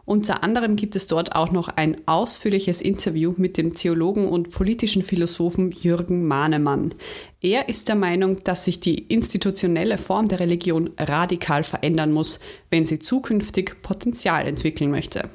Unter 0.06 0.42
anderem 0.42 0.76
gibt 0.76 0.96
es 0.96 1.08
dort 1.08 1.36
auch 1.36 1.52
noch 1.52 1.68
ein 1.68 1.98
ausführliches 2.08 2.80
Interview 2.80 3.34
mit 3.36 3.58
dem 3.58 3.74
Theologen 3.74 4.30
und 4.30 4.50
politischen 4.50 5.02
Philosophen 5.02 5.72
Jürgen 5.72 6.26
Mahnemann. 6.26 6.94
Er 7.42 7.68
ist 7.68 7.88
der 7.88 7.94
Meinung, 7.96 8.42
dass 8.42 8.64
sich 8.64 8.80
die 8.80 8.98
institutionelle 8.98 9.98
Form 9.98 10.28
der 10.28 10.40
Religion 10.40 10.88
radikal 10.98 11.64
verändern 11.64 12.12
muss, 12.12 12.40
wenn 12.70 12.86
sie 12.86 12.98
zukünftig 12.98 13.82
Potenzial 13.82 14.46
entwickeln 14.46 14.90
möchte. 14.90 15.28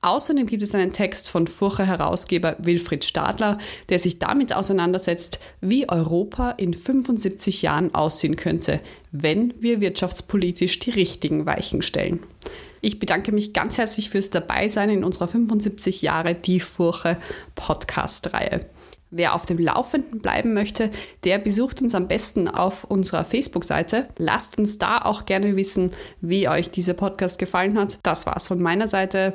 Außerdem 0.00 0.46
gibt 0.46 0.62
es 0.62 0.74
einen 0.74 0.92
Text 0.92 1.28
von 1.28 1.48
Furche-Herausgeber 1.48 2.56
Wilfried 2.60 3.04
Stadler, 3.04 3.58
der 3.88 3.98
sich 3.98 4.20
damit 4.20 4.52
auseinandersetzt, 4.54 5.40
wie 5.60 5.88
Europa 5.88 6.52
in 6.52 6.72
75 6.72 7.62
Jahren 7.62 7.94
aussehen 7.94 8.36
könnte, 8.36 8.80
wenn 9.10 9.54
wir 9.58 9.80
wirtschaftspolitisch 9.80 10.78
die 10.78 10.90
richtigen 10.90 11.46
Weichen 11.46 11.82
stellen. 11.82 12.20
Ich 12.80 13.00
bedanke 13.00 13.32
mich 13.32 13.52
ganz 13.52 13.76
herzlich 13.76 14.08
fürs 14.08 14.30
Dabeisein 14.30 14.90
in 14.90 15.02
unserer 15.02 15.26
75 15.26 16.00
Jahre 16.02 16.36
Die 16.36 16.60
Furche 16.60 17.16
Podcast-Reihe. 17.56 18.66
Wer 19.10 19.34
auf 19.34 19.46
dem 19.46 19.58
Laufenden 19.58 20.20
bleiben 20.20 20.52
möchte, 20.52 20.90
der 21.24 21.38
besucht 21.38 21.82
uns 21.82 21.94
am 21.96 22.06
besten 22.06 22.46
auf 22.46 22.84
unserer 22.84 23.24
Facebook-Seite. 23.24 24.08
Lasst 24.18 24.58
uns 24.58 24.78
da 24.78 24.98
auch 24.98 25.26
gerne 25.26 25.56
wissen, 25.56 25.92
wie 26.20 26.48
euch 26.48 26.70
dieser 26.70 26.94
Podcast 26.94 27.38
gefallen 27.38 27.78
hat. 27.78 27.98
Das 28.04 28.26
war's 28.26 28.46
von 28.46 28.60
meiner 28.60 28.86
Seite. 28.86 29.34